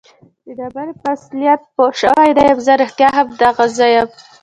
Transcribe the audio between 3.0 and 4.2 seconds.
هم دغه زه یم؟